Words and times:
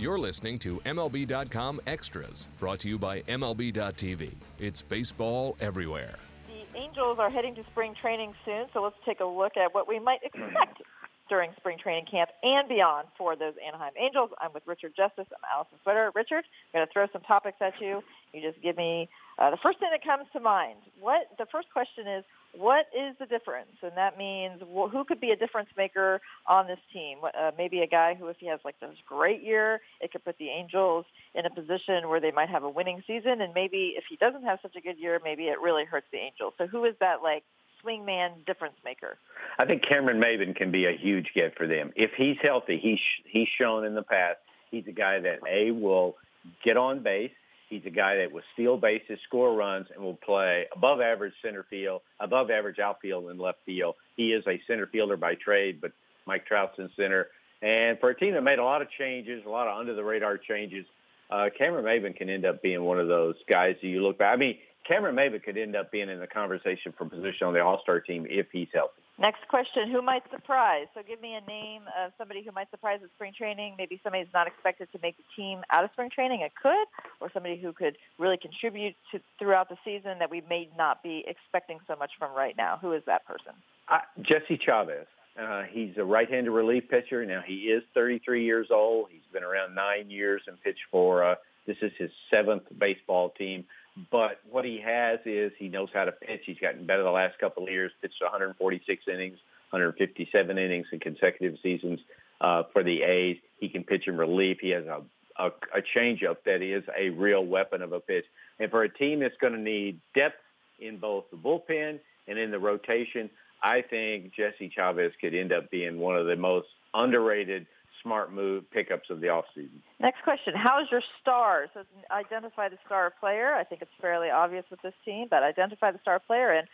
You're 0.00 0.18
listening 0.18 0.60
to 0.60 0.78
MLB.com 0.86 1.80
Extras, 1.88 2.46
brought 2.60 2.78
to 2.80 2.88
you 2.88 3.00
by 3.00 3.22
MLB.tv. 3.22 4.30
It's 4.60 4.80
baseball 4.80 5.56
everywhere. 5.58 6.14
The 6.46 6.78
Angels 6.78 7.18
are 7.18 7.28
heading 7.28 7.56
to 7.56 7.64
spring 7.72 7.96
training 8.00 8.32
soon, 8.44 8.66
so 8.72 8.80
let's 8.80 8.94
take 9.04 9.18
a 9.18 9.24
look 9.24 9.56
at 9.56 9.74
what 9.74 9.88
we 9.88 9.98
might 9.98 10.20
expect 10.22 10.82
during 11.28 11.50
spring 11.56 11.78
training 11.78 12.06
camp 12.10 12.30
and 12.42 12.68
beyond 12.68 13.08
for 13.16 13.36
those 13.36 13.54
Anaheim 13.66 13.92
Angels. 13.98 14.30
I'm 14.40 14.52
with 14.52 14.62
Richard 14.66 14.92
Justice. 14.96 15.26
I'm 15.30 15.44
Allison 15.54 15.78
Sweater. 15.82 16.10
Richard, 16.14 16.44
I'm 16.72 16.80
going 16.80 16.86
to 16.86 16.92
throw 16.92 17.06
some 17.12 17.22
topics 17.22 17.58
at 17.60 17.74
you. 17.80 18.02
You 18.32 18.42
just 18.42 18.62
give 18.62 18.76
me 18.76 19.08
uh, 19.38 19.50
the 19.50 19.56
first 19.62 19.78
thing 19.78 19.88
that 19.90 20.04
comes 20.04 20.26
to 20.32 20.40
mind. 20.40 20.78
What 21.00 21.28
the 21.38 21.46
first 21.46 21.68
question 21.72 22.06
is, 22.06 22.24
what 22.56 22.86
is 22.96 23.14
the 23.18 23.26
difference? 23.26 23.76
And 23.82 23.92
that 23.96 24.16
means 24.18 24.60
who 24.60 25.04
could 25.04 25.20
be 25.20 25.30
a 25.30 25.36
difference 25.36 25.68
maker 25.76 26.20
on 26.46 26.66
this 26.66 26.78
team? 26.92 27.18
Uh, 27.22 27.50
maybe 27.56 27.80
a 27.80 27.86
guy 27.86 28.14
who, 28.14 28.28
if 28.28 28.36
he 28.38 28.46
has 28.48 28.60
like 28.64 28.80
this 28.80 28.90
great 29.06 29.42
year, 29.42 29.80
it 30.00 30.12
could 30.12 30.24
put 30.24 30.38
the 30.38 30.48
Angels 30.48 31.04
in 31.34 31.46
a 31.46 31.50
position 31.50 32.08
where 32.08 32.20
they 32.20 32.30
might 32.30 32.48
have 32.48 32.64
a 32.64 32.70
winning 32.70 33.02
season. 33.06 33.40
And 33.42 33.52
maybe 33.54 33.94
if 33.96 34.04
he 34.08 34.16
doesn't 34.16 34.44
have 34.44 34.58
such 34.62 34.76
a 34.76 34.80
good 34.80 34.98
year, 34.98 35.20
maybe 35.22 35.44
it 35.44 35.60
really 35.60 35.84
hurts 35.84 36.06
the 36.10 36.18
Angels. 36.18 36.54
So 36.58 36.66
who 36.66 36.84
is 36.84 36.94
that 37.00 37.22
like 37.22 37.44
swingman 37.84 38.44
difference 38.46 38.76
maker? 38.84 39.16
I 39.58 39.64
think 39.64 39.82
Cameron 39.82 40.20
Maybin 40.20 40.54
can 40.54 40.70
be 40.70 40.86
a 40.86 40.96
huge 40.96 41.32
get 41.34 41.56
for 41.56 41.66
them. 41.66 41.92
If 41.96 42.12
he's 42.16 42.36
healthy, 42.42 42.78
he's 42.78 43.00
he's 43.24 43.48
shown 43.48 43.84
in 43.84 43.94
the 43.94 44.02
past 44.02 44.38
he's 44.70 44.86
a 44.86 44.92
guy 44.92 45.20
that 45.20 45.40
a 45.48 45.70
will 45.70 46.16
get 46.64 46.76
on 46.76 47.02
base. 47.02 47.32
He's 47.68 47.84
a 47.84 47.90
guy 47.90 48.16
that 48.16 48.32
will 48.32 48.42
steal 48.54 48.78
bases, 48.78 49.18
score 49.26 49.54
runs, 49.54 49.88
and 49.94 50.02
will 50.02 50.16
play 50.16 50.66
above 50.74 51.00
average 51.00 51.34
center 51.42 51.64
field, 51.68 52.00
above 52.18 52.50
average 52.50 52.78
outfield 52.78 53.30
and 53.30 53.38
left 53.38 53.58
field. 53.66 53.96
He 54.16 54.32
is 54.32 54.42
a 54.46 54.60
center 54.66 54.86
fielder 54.86 55.18
by 55.18 55.34
trade, 55.34 55.80
but 55.80 55.92
Mike 56.26 56.46
Trout's 56.46 56.78
in 56.78 56.88
center. 56.96 57.26
And 57.60 57.98
for 57.98 58.08
a 58.08 58.18
team 58.18 58.32
that 58.34 58.42
made 58.42 58.58
a 58.58 58.64
lot 58.64 58.80
of 58.80 58.88
changes, 58.90 59.44
a 59.44 59.50
lot 59.50 59.68
of 59.68 59.78
under 59.78 59.94
the 59.94 60.04
radar 60.04 60.38
changes, 60.38 60.86
uh, 61.30 61.50
Cameron 61.58 61.84
Maybin 61.84 62.16
can 62.16 62.30
end 62.30 62.46
up 62.46 62.62
being 62.62 62.84
one 62.84 62.98
of 62.98 63.08
those 63.08 63.34
guys 63.48 63.76
that 63.82 63.88
you 63.88 64.02
look 64.02 64.16
back. 64.16 64.32
I 64.32 64.36
mean, 64.36 64.56
Cameron 64.86 65.14
Maybin 65.14 65.42
could 65.42 65.58
end 65.58 65.76
up 65.76 65.90
being 65.92 66.08
in 66.08 66.18
the 66.18 66.26
conversation 66.26 66.92
for 66.96 67.04
position 67.04 67.46
on 67.46 67.54
the 67.54 67.60
All-Star 67.60 68.00
team 68.00 68.26
if 68.28 68.46
he's 68.52 68.68
healthy. 68.72 69.02
Next 69.20 69.46
question, 69.48 69.90
who 69.90 70.00
might 70.00 70.22
surprise? 70.30 70.86
So 70.94 71.00
give 71.06 71.20
me 71.20 71.34
a 71.34 71.40
name 71.50 71.82
of 72.00 72.12
somebody 72.16 72.42
who 72.44 72.52
might 72.52 72.70
surprise 72.70 73.00
at 73.02 73.10
spring 73.16 73.32
training. 73.36 73.74
Maybe 73.76 74.00
somebody 74.04 74.22
who's 74.22 74.32
not 74.32 74.46
expected 74.46 74.88
to 74.92 74.98
make 75.02 75.16
the 75.16 75.24
team 75.34 75.62
out 75.70 75.82
of 75.82 75.90
spring 75.92 76.08
training. 76.08 76.42
It 76.42 76.52
could. 76.60 76.86
Or 77.20 77.28
somebody 77.34 77.56
who 77.60 77.72
could 77.72 77.98
really 78.18 78.36
contribute 78.36 78.94
to 79.10 79.20
throughout 79.38 79.68
the 79.68 79.76
season 79.84 80.20
that 80.20 80.30
we 80.30 80.42
may 80.48 80.68
not 80.78 81.02
be 81.02 81.24
expecting 81.26 81.80
so 81.88 81.96
much 81.96 82.12
from 82.16 82.32
right 82.34 82.56
now. 82.56 82.78
Who 82.80 82.92
is 82.92 83.02
that 83.06 83.26
person? 83.26 83.52
Uh, 83.88 83.98
Jesse 84.22 84.56
Chavez. 84.56 85.06
Uh, 85.38 85.62
he's 85.70 85.96
a 85.96 86.04
right-handed 86.04 86.50
relief 86.50 86.88
pitcher. 86.88 87.24
Now, 87.24 87.42
he 87.44 87.70
is 87.70 87.82
33 87.94 88.44
years 88.44 88.68
old. 88.70 89.08
He's 89.10 89.20
been 89.32 89.44
around 89.44 89.74
nine 89.74 90.10
years 90.10 90.42
and 90.46 90.60
pitched 90.60 90.86
for, 90.90 91.24
uh, 91.24 91.34
this 91.66 91.76
is 91.82 91.92
his 91.98 92.10
seventh 92.30 92.64
baseball 92.78 93.30
team. 93.30 93.64
But 94.10 94.40
what 94.48 94.64
he 94.64 94.78
has 94.80 95.18
is 95.24 95.52
he 95.58 95.68
knows 95.68 95.88
how 95.92 96.04
to 96.04 96.12
pitch. 96.12 96.42
He's 96.44 96.58
gotten 96.58 96.86
better 96.86 97.02
the 97.02 97.10
last 97.10 97.38
couple 97.38 97.64
of 97.64 97.70
years. 97.70 97.92
Pitched 98.00 98.22
146 98.22 99.04
innings, 99.08 99.38
157 99.70 100.58
innings 100.58 100.86
in 100.92 101.00
consecutive 101.00 101.58
seasons 101.62 102.00
uh, 102.40 102.64
for 102.72 102.82
the 102.82 103.02
A's. 103.02 103.38
He 103.58 103.68
can 103.68 103.84
pitch 103.84 104.06
in 104.06 104.16
relief. 104.16 104.58
He 104.60 104.70
has 104.70 104.84
a, 104.86 105.02
a, 105.36 105.46
a 105.46 105.82
changeup 105.96 106.36
that 106.44 106.62
is 106.62 106.84
a 106.96 107.10
real 107.10 107.44
weapon 107.44 107.82
of 107.82 107.92
a 107.92 108.00
pitch. 108.00 108.24
And 108.60 108.70
for 108.70 108.82
a 108.82 108.88
team 108.88 109.20
that's 109.20 109.36
going 109.40 109.54
to 109.54 109.58
need 109.58 110.00
depth 110.14 110.40
in 110.78 110.98
both 110.98 111.24
the 111.30 111.36
bullpen 111.36 111.98
and 112.28 112.38
in 112.38 112.50
the 112.50 112.58
rotation, 112.58 113.30
I 113.62 113.82
think 113.82 114.32
Jesse 114.34 114.70
Chavez 114.74 115.12
could 115.20 115.34
end 115.34 115.52
up 115.52 115.70
being 115.70 115.98
one 115.98 116.16
of 116.16 116.26
the 116.26 116.36
most 116.36 116.68
underrated 116.94 117.66
smart 118.02 118.32
move 118.32 118.70
pickups 118.70 119.10
of 119.10 119.20
the 119.20 119.26
offseason. 119.28 119.80
Next 120.00 120.22
question. 120.22 120.54
How's 120.56 120.90
your 120.90 121.02
star? 121.20 121.66
So 121.74 121.82
identify 122.10 122.68
the 122.68 122.78
star 122.86 123.12
player. 123.18 123.54
I 123.54 123.64
think 123.64 123.82
it's 123.82 123.90
fairly 124.00 124.30
obvious 124.30 124.64
with 124.70 124.80
this 124.82 124.94
team, 125.04 125.26
but 125.30 125.42
identify 125.42 125.90
the 125.90 125.98
star 126.00 126.18
player 126.18 126.52
and 126.52 126.68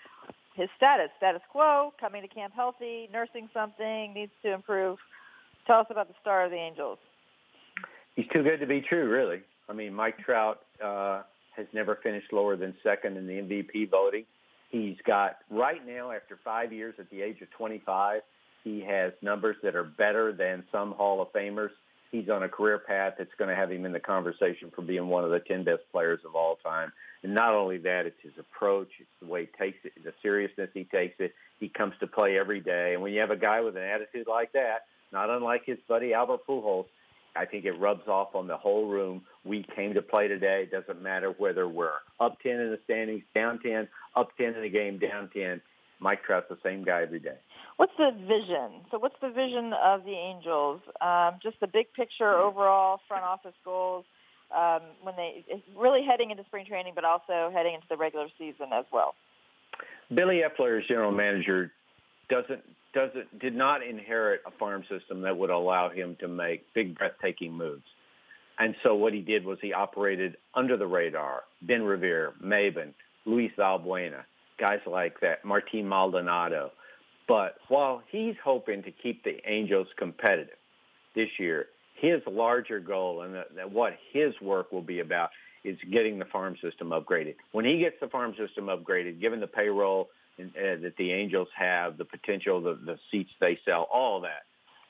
his 0.54 0.68
status. 0.76 1.10
Status 1.16 1.42
quo, 1.50 1.92
coming 2.00 2.22
to 2.22 2.28
camp 2.28 2.54
healthy, 2.54 3.08
nursing 3.12 3.48
something, 3.52 4.14
needs 4.14 4.32
to 4.42 4.52
improve. 4.52 4.98
Tell 5.66 5.80
us 5.80 5.86
about 5.90 6.08
the 6.08 6.14
star 6.20 6.44
of 6.44 6.50
the 6.50 6.56
Angels. 6.56 6.98
He's 8.16 8.26
too 8.32 8.42
good 8.42 8.60
to 8.60 8.66
be 8.66 8.80
true, 8.80 9.08
really. 9.08 9.42
I 9.68 9.72
mean, 9.72 9.94
Mike 9.94 10.18
Trout 10.18 10.60
uh, 10.82 11.22
has 11.56 11.66
never 11.72 11.98
finished 12.02 12.32
lower 12.32 12.56
than 12.56 12.74
second 12.82 13.16
in 13.16 13.26
the 13.26 13.34
MVP 13.34 13.90
voting. 13.90 14.24
He's 14.70 14.96
got, 15.06 15.38
right 15.50 15.84
now, 15.86 16.10
after 16.10 16.38
five 16.44 16.72
years 16.72 16.94
at 16.98 17.10
the 17.10 17.22
age 17.22 17.40
of 17.42 17.50
25, 17.52 18.22
he 18.64 18.80
has 18.80 19.12
numbers 19.22 19.56
that 19.62 19.76
are 19.76 19.84
better 19.84 20.32
than 20.32 20.64
some 20.72 20.92
Hall 20.92 21.20
of 21.22 21.32
Famers. 21.32 21.70
He's 22.10 22.28
on 22.30 22.42
a 22.42 22.48
career 22.48 22.78
path 22.78 23.14
that's 23.18 23.34
going 23.38 23.50
to 23.50 23.56
have 23.56 23.70
him 23.70 23.84
in 23.84 23.92
the 23.92 24.00
conversation 24.00 24.72
for 24.74 24.82
being 24.82 25.08
one 25.08 25.24
of 25.24 25.30
the 25.30 25.40
10 25.40 25.64
best 25.64 25.82
players 25.92 26.20
of 26.26 26.34
all 26.34 26.56
time. 26.64 26.92
And 27.22 27.34
not 27.34 27.54
only 27.54 27.78
that, 27.78 28.06
it's 28.06 28.20
his 28.22 28.32
approach, 28.38 28.88
it's 28.98 29.08
the 29.20 29.26
way 29.26 29.42
he 29.46 29.64
takes 29.64 29.78
it, 29.84 29.92
the 30.02 30.12
seriousness 30.22 30.70
he 30.72 30.84
takes 30.84 31.16
it. 31.18 31.34
He 31.60 31.68
comes 31.68 31.94
to 32.00 32.06
play 32.06 32.38
every 32.38 32.60
day. 32.60 32.92
And 32.94 33.02
when 33.02 33.12
you 33.12 33.20
have 33.20 33.30
a 33.30 33.36
guy 33.36 33.60
with 33.60 33.76
an 33.76 33.82
attitude 33.82 34.26
like 34.28 34.52
that, 34.52 34.86
not 35.12 35.28
unlike 35.30 35.62
his 35.66 35.78
buddy 35.88 36.14
Albert 36.14 36.40
Pujols, 36.48 36.86
I 37.36 37.46
think 37.46 37.64
it 37.64 37.72
rubs 37.72 38.06
off 38.06 38.34
on 38.34 38.46
the 38.46 38.56
whole 38.56 38.88
room. 38.88 39.22
We 39.44 39.66
came 39.74 39.94
to 39.94 40.02
play 40.02 40.28
today. 40.28 40.68
It 40.68 40.70
doesn't 40.70 41.02
matter 41.02 41.34
whether 41.36 41.68
we're 41.68 41.90
up 42.20 42.38
10 42.42 42.52
in 42.52 42.70
the 42.70 42.78
standings, 42.84 43.22
down 43.34 43.58
10, 43.60 43.88
up 44.14 44.28
10 44.38 44.54
in 44.54 44.62
the 44.62 44.68
game, 44.68 44.98
down 44.98 45.30
10. 45.34 45.60
Mike 45.98 46.22
Trout's 46.24 46.46
the 46.48 46.58
same 46.62 46.84
guy 46.84 47.02
every 47.02 47.20
day. 47.20 47.36
What's 47.76 47.92
the 47.98 48.10
vision? 48.12 48.86
So 48.90 48.98
what's 48.98 49.16
the 49.20 49.30
vision 49.30 49.72
of 49.72 50.04
the 50.04 50.12
Angels? 50.12 50.80
Um, 51.00 51.38
just 51.42 51.58
the 51.60 51.66
big 51.66 51.92
picture 51.92 52.32
overall, 52.32 53.00
front 53.08 53.24
office 53.24 53.54
goals 53.64 54.04
um, 54.54 54.80
when 55.02 55.16
they 55.16 55.44
really 55.76 56.04
heading 56.04 56.30
into 56.30 56.44
spring 56.44 56.66
training, 56.66 56.92
but 56.94 57.04
also 57.04 57.50
heading 57.52 57.74
into 57.74 57.86
the 57.88 57.96
regular 57.96 58.28
season 58.38 58.66
as 58.72 58.84
well. 58.92 59.14
Billy 60.14 60.42
Eppler, 60.42 60.80
as 60.80 60.86
general 60.86 61.12
manager, 61.12 61.72
doesn't 62.28 62.62
doesn't 62.94 63.38
did 63.40 63.54
not 63.54 63.84
inherit 63.84 64.42
a 64.46 64.50
farm 64.52 64.84
system 64.88 65.22
that 65.22 65.36
would 65.36 65.50
allow 65.50 65.88
him 65.88 66.16
to 66.20 66.28
make 66.28 66.62
big 66.74 66.96
breathtaking 66.96 67.52
moves. 67.52 67.82
And 68.58 68.76
so 68.84 68.94
what 68.94 69.12
he 69.12 69.20
did 69.20 69.44
was 69.44 69.58
he 69.60 69.72
operated 69.72 70.36
under 70.54 70.76
the 70.76 70.86
radar. 70.86 71.42
Ben 71.62 71.82
Revere, 71.82 72.32
Maybin, 72.42 72.94
Luis 73.26 73.50
Valbuena, 73.58 74.22
guys 74.60 74.78
like 74.86 75.18
that, 75.20 75.44
Martin 75.44 75.88
Maldonado. 75.88 76.70
But 77.26 77.56
while 77.68 78.02
he's 78.10 78.34
hoping 78.42 78.82
to 78.82 78.90
keep 78.90 79.24
the 79.24 79.38
Angels 79.46 79.88
competitive 79.96 80.56
this 81.14 81.28
year, 81.38 81.66
his 81.94 82.20
larger 82.26 82.80
goal 82.80 83.22
and 83.22 83.34
that, 83.34 83.54
that 83.56 83.72
what 83.72 83.94
his 84.12 84.34
work 84.42 84.72
will 84.72 84.82
be 84.82 85.00
about 85.00 85.30
is 85.64 85.78
getting 85.90 86.18
the 86.18 86.26
farm 86.26 86.56
system 86.62 86.90
upgraded. 86.90 87.36
When 87.52 87.64
he 87.64 87.78
gets 87.78 87.96
the 88.00 88.08
farm 88.08 88.34
system 88.36 88.66
upgraded, 88.66 89.20
given 89.20 89.40
the 89.40 89.46
payroll 89.46 90.08
uh, 90.38 90.44
that 90.54 90.94
the 90.98 91.12
Angels 91.12 91.48
have, 91.56 91.96
the 91.96 92.04
potential, 92.04 92.60
the, 92.60 92.74
the 92.74 92.98
seats 93.10 93.30
they 93.40 93.58
sell, 93.64 93.88
all 93.92 94.20
that, 94.20 94.44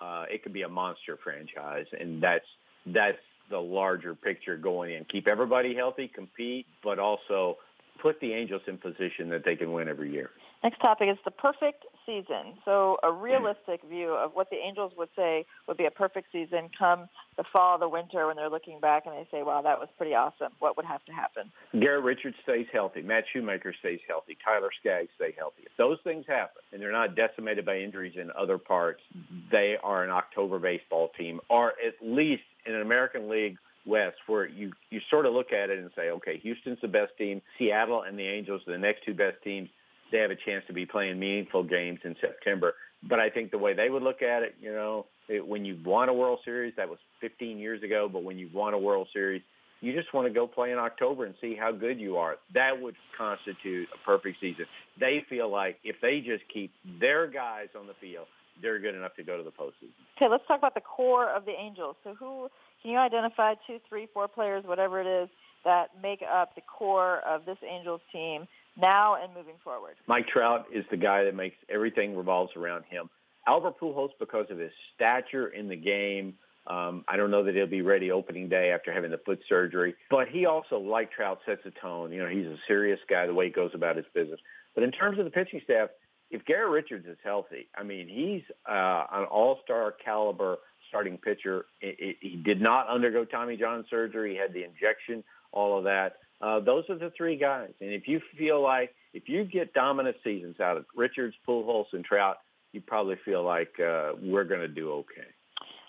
uh, 0.05 0.25
it 0.29 0.43
could 0.43 0.53
be 0.53 0.63
a 0.63 0.69
monster 0.69 1.19
franchise, 1.23 1.87
and 1.99 2.23
that's 2.23 2.47
that's 2.87 3.19
the 3.51 3.59
larger 3.59 4.15
picture 4.15 4.57
going 4.57 4.93
in. 4.93 5.05
Keep 5.05 5.29
everybody 5.29 5.75
healthy, 5.75 6.09
compete, 6.09 6.67
but 6.83 6.99
also 6.99 7.59
put 8.03 8.19
the 8.21 8.33
Angels 8.33 8.63
in 8.67 8.79
position 8.79 9.29
that 9.31 9.45
they 9.45 9.55
can 9.55 9.73
win 9.73 9.89
every 9.89 10.11
year. 10.11 10.31
Next 10.63 10.79
topic 10.81 11.09
is 11.11 11.19
the 11.25 11.31
perfect 11.31 11.85
season. 12.07 12.55
So 12.65 12.99
a 13.03 13.11
realistic 13.11 13.83
view 13.89 14.11
of 14.11 14.33
what 14.35 14.51
the 14.51 14.57
Angels 14.57 14.93
would 14.97 15.09
say 15.17 15.47
would 15.69 15.77
be 15.77 15.87
a 15.87 15.91
perfect 15.91 16.29
season 16.33 16.71
come 16.79 17.09
the 17.37 17.45
fall, 17.53 17.79
the 17.79 17.89
winter, 17.89 18.27
when 18.27 18.37
they're 18.37 18.51
looking 18.51 18.81
back 18.81 19.05
and 19.07 19.15
they 19.15 19.27
say, 19.31 19.43
wow, 19.43 19.63
that 19.63 19.79
was 19.79 19.89
pretty 19.97 20.15
awesome. 20.15 20.53
What 20.61 20.77
would 20.77 20.87
have 20.87 21.05
to 21.07 21.13
happen? 21.13 21.51
Garrett 21.73 22.05
Richards 22.05 22.37
stays 22.43 22.67
healthy. 22.73 23.03
Matt 23.03 23.25
Shoemaker 23.33 23.75
stays 23.81 24.01
healthy. 24.07 24.37
Tyler 24.45 24.71
Skaggs 24.81 25.11
stay 25.17 25.35
healthy. 25.37 25.63
If 25.65 25.73
those 25.77 25.99
things 26.05 26.25
happen 26.29 26.63
and 26.73 26.81
they're 26.81 26.93
not 26.93 27.17
decimated 27.17 27.67
by 27.67 27.79
injuries 27.79 28.15
in 28.21 28.31
other 28.39 28.59
parts, 28.59 29.01
mm-hmm. 29.17 29.39
they 29.51 29.77
are 29.83 30.05
an 30.05 30.11
October 30.11 30.59
baseball 30.59 31.11
team 31.19 31.41
or 31.51 31.71
at 31.85 31.95
least 32.03 32.43
in 32.67 32.75
an 32.75 32.83
American 32.83 33.29
League 33.29 33.59
West 33.87 34.17
where 34.27 34.47
you, 34.47 34.73
you 34.91 35.01
sort 35.11 35.27
of 35.27 35.35
look 35.35 35.53
at 35.53 35.71
it 35.71 35.79
and 35.79 35.91
say, 35.95 36.11
okay, 36.11 36.39
Houston's 36.39 36.79
the 36.81 36.89
best 36.89 37.13
team. 37.19 37.43
Seattle 37.59 38.03
and 38.03 38.19
the 38.19 38.27
Angels 38.27 38.63
are 38.67 38.73
the 38.73 38.79
next 38.79 39.05
two 39.05 39.15
best 39.15 39.37
teams 39.43 39.69
they 40.13 40.19
have 40.19 40.31
a 40.31 40.37
chance 40.37 40.65
to 40.67 40.73
be 40.73 40.87
playing 40.87 41.19
meaningful 41.19 41.63
games 41.63 42.01
in 42.05 42.17
September. 42.21 42.75
But 43.03 43.21
I 43.21 43.31
think 43.31 43.51
the 43.51 43.59
way 43.59 43.75
they 43.75 43.91
would 43.91 44.03
look 44.03 44.23
at 44.23 44.43
it, 44.43 44.55
you 44.61 44.73
know, 44.73 45.07
it, 45.29 45.47
when 45.47 45.65
you 45.65 45.79
won 45.85 46.09
a 46.09 46.15
World 46.15 46.41
Series, 46.45 46.75
that 46.77 46.89
was 46.89 46.99
15 47.21 47.59
years 47.59 47.83
ago, 47.83 48.09
but 48.11 48.23
when 48.25 48.39
you 48.39 48.49
won 48.53 48.75
a 48.75 48.79
World 48.79 49.09
Series, 49.13 49.43
you 49.81 49.93
just 49.93 50.13
want 50.15 50.27
to 50.27 50.33
go 50.33 50.47
play 50.47 50.73
in 50.73 50.79
October 50.79 51.27
and 51.27 51.35
see 51.41 51.55
how 51.55 51.71
good 51.71 52.01
you 52.01 52.17
are. 52.17 52.37
That 52.55 52.81
would 52.81 52.97
constitute 53.17 53.89
a 53.95 53.99
perfect 54.05 54.41
season. 54.41 54.65
They 54.99 55.25
feel 55.29 55.51
like 55.51 55.79
if 55.85 55.97
they 56.01 56.21
just 56.21 56.45
keep 56.53 56.73
their 57.01 57.27
guys 57.27 57.69
on 57.79 57.87
the 57.87 57.95
field, 58.01 58.27
they're 58.63 58.79
good 58.79 58.95
enough 58.95 59.15
to 59.17 59.23
go 59.23 59.37
to 59.37 59.43
the 59.43 59.51
postseason. 59.51 59.93
Okay, 60.17 60.29
let's 60.31 60.47
talk 60.47 60.59
about 60.59 60.75
the 60.75 60.81
core 60.81 61.29
of 61.29 61.45
the 61.45 61.53
Angels. 61.53 61.97
So 62.05 62.15
who 62.15 62.49
can 62.83 62.93
you 62.93 62.99
identify 62.99 63.55
two, 63.67 63.79
three, 63.89 64.09
four 64.15 64.29
players, 64.29 64.65
whatever 64.65 65.01
it 65.01 65.07
is, 65.25 65.29
that 65.65 65.91
make 66.03 66.23
up 66.23 66.55
the 66.55 66.61
core 66.63 67.21
of 67.27 67.45
this 67.45 67.59
Angels 67.69 68.01
team 68.13 68.47
now 68.77 69.17
and 69.23 69.33
moving 69.35 69.57
forward. 69.63 69.95
Mike 70.07 70.27
Trout 70.29 70.67
is 70.73 70.85
the 70.91 70.97
guy 70.97 71.25
that 71.25 71.35
makes 71.35 71.57
everything 71.69 72.17
revolves 72.17 72.53
around 72.57 72.85
him. 72.85 73.09
Albert 73.47 73.79
Pujols, 73.81 74.11
because 74.19 74.47
of 74.51 74.59
his 74.59 74.73
stature 74.95 75.49
in 75.49 75.69
the 75.69 75.77
game, 75.77 76.35
Um, 76.67 77.05
I 77.07 77.19
don't 77.19 77.31
know 77.31 77.45
that 77.45 77.55
he'll 77.55 77.67
be 77.67 77.83
ready 77.83 78.11
opening 78.11 78.49
day 78.49 78.71
after 78.71 78.91
having 78.91 79.11
the 79.11 79.19
foot 79.27 79.41
surgery, 79.51 79.95
but 80.09 80.29
he 80.29 80.47
also, 80.47 80.79
like 80.79 81.13
Trout, 81.13 81.41
sets 81.45 81.61
a 81.67 81.71
tone. 81.79 82.11
You 82.11 82.23
know, 82.23 82.31
he's 82.37 82.47
a 82.47 82.57
serious 82.67 83.01
guy 83.07 83.27
the 83.27 83.35
way 83.35 83.45
he 83.47 83.53
goes 83.53 83.73
about 83.75 83.97
his 83.97 84.07
business. 84.15 84.41
But 84.75 84.83
in 84.83 84.91
terms 84.91 85.19
of 85.19 85.27
the 85.27 85.31
pitching 85.31 85.61
staff, 85.63 85.91
if 86.31 86.43
Garrett 86.47 86.71
Richards 86.71 87.07
is 87.07 87.19
healthy, 87.23 87.69
I 87.77 87.83
mean, 87.83 88.09
he's 88.09 88.45
uh, 88.67 89.05
an 89.13 89.25
all-star 89.25 89.95
caliber 90.03 90.57
starting 90.89 91.19
pitcher. 91.19 91.67
It, 91.83 91.97
it, 91.99 92.17
he 92.21 92.37
did 92.37 92.63
not 92.63 92.89
undergo 92.89 93.27
Tommy 93.27 93.59
John 93.59 93.85
surgery. 93.91 94.33
He 94.33 94.39
had 94.39 94.55
the 94.55 94.65
injection, 94.65 95.23
all 95.55 95.79
of 95.79 95.85
that. 95.85 96.17
Uh, 96.41 96.61
those 96.61 96.85
are 96.91 96.99
the 96.99 97.11
three 97.17 97.39
guys. 97.39 97.71
And 97.81 97.91
if 97.93 98.07
you 98.07 98.21
feel 98.37 98.63
like 98.63 98.95
if 99.15 99.29
you 99.29 99.45
get 99.45 99.73
dominant 99.73 100.17
seasons 100.23 100.61
out 100.61 100.77
of 100.77 100.85
Richards, 100.95 101.35
Pujols, 101.49 101.87
and 101.93 102.05
Trout, 102.05 102.37
you 102.73 102.81
probably 102.81 103.17
feel 103.25 103.45
like 103.45 103.73
uh, 103.81 104.13
we're 104.21 104.45
going 104.45 104.61
to 104.61 104.69
do 104.69 104.93
okay. 104.93 105.29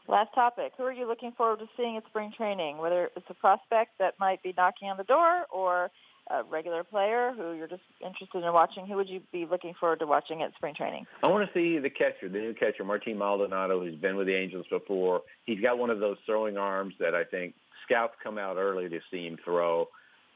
Last 0.08 0.34
topic. 0.36 0.74
Who 0.78 0.84
are 0.84 0.94
you 0.94 1.08
looking 1.08 1.32
forward 1.32 1.60
to 1.60 1.66
seeing 1.76 1.98
at 1.98 2.06
spring 2.06 2.32
training? 2.38 2.78
Whether 2.78 3.10
it's 3.18 3.26
a 3.30 3.34
prospect 3.34 3.98
that 3.98 4.14
might 4.20 4.42
be 4.44 4.54
knocking 4.56 4.88
on 4.88 4.98
the 4.98 5.04
door 5.04 5.46
or 5.52 5.90
a 6.32 6.44
regular 6.44 6.84
player 6.84 7.34
who 7.36 7.54
you're 7.54 7.68
just 7.68 7.84
interested 8.04 8.44
in 8.44 8.54
watching, 8.54 8.88
who 8.88 8.96
would 8.96 9.10
you 9.10 9.22
be 9.32 9.46
looking 9.46 9.74
forward 9.80 10.00
to 10.00 10.08
watching 10.08 10.42
at 10.42 10.54
spring 10.56 10.74
training? 10.76 11.06
I 11.24 11.28
want 11.28 11.48
to 11.48 11.54
see 11.54 11.78
the 11.78 11.90
catcher, 11.90 12.30
the 12.30 12.40
new 12.40 12.54
catcher, 12.54 12.84
Martin 12.84 13.18
Maldonado, 13.18 13.80
who's 13.80 13.96
been 13.96 14.16
with 14.16 14.28
the 14.28 14.36
Angels 14.36 14.66
before. 14.70 15.22
He's 15.46 15.62
got 15.62 15.78
one 15.78 15.90
of 15.90 16.00
those 16.00 16.18
throwing 16.26 16.58
arms 16.58 16.96
that 17.00 17.14
I 17.14 17.24
think 17.24 17.54
scouts 17.86 18.14
come 18.24 18.38
out 18.38 18.58
early 18.58 18.90
to 18.90 19.00
see 19.12 19.28
him 19.28 19.38
throw, 19.44 19.88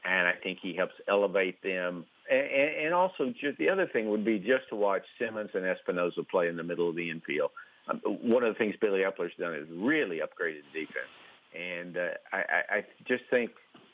and 0.04 0.28
I 0.28 0.32
think 0.40 0.58
he 0.62 0.74
helps 0.74 0.94
elevate 1.08 1.62
them. 1.62 2.06
And, 2.30 2.86
and 2.86 2.94
also, 2.94 3.34
just 3.40 3.58
the 3.58 3.68
other 3.68 3.88
thing 3.92 4.10
would 4.10 4.24
be 4.24 4.38
just 4.38 4.68
to 4.70 4.76
watch 4.76 5.02
Simmons 5.18 5.50
and 5.54 5.66
Espinosa 5.66 6.22
play 6.22 6.48
in 6.48 6.56
the 6.56 6.62
middle 6.62 6.88
of 6.88 6.94
the 6.94 7.10
infield. 7.10 7.50
Um, 7.88 8.00
one 8.04 8.44
of 8.44 8.54
the 8.54 8.58
things 8.58 8.76
Billy 8.80 9.00
Eppler's 9.00 9.32
done 9.38 9.54
is 9.54 9.66
really 9.72 10.18
upgraded 10.18 10.62
the 10.72 10.80
defense. 10.80 11.10
And 11.52 11.96
uh, 11.96 12.10
I, 12.32 12.76
I 12.76 12.84
just 13.08 13.24
think 13.28 13.50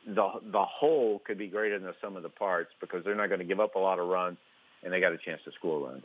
the 0.07 0.29
the 0.53 0.65
whole 0.65 1.21
could 1.27 1.39
be 1.39 1.49
greater 1.49 1.79
than 1.79 1.87
the 1.87 1.95
sum 2.01 2.17
of 2.17 2.23
the 2.23 2.29
parts 2.29 2.71
because 2.81 3.05
they're 3.05 3.17
not 3.17 3.29
going 3.29 3.41
to 3.41 3.45
give 3.45 3.61
up 3.61 3.75
a 3.75 3.79
lot 3.79 3.99
of 3.99 4.09
runs, 4.09 4.39
and 4.83 4.93
they 4.93 5.01
got 5.01 5.13
a 5.13 5.19
chance 5.19 5.41
to 5.45 5.53
score 5.53 5.89
runs. 5.89 6.05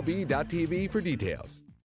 MLB.tv 0.01 0.89
for 0.89 1.01
details. 1.01 1.61